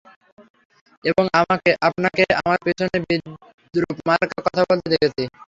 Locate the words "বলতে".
4.69-4.87